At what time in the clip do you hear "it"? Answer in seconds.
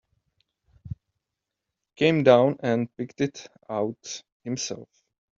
3.21-3.47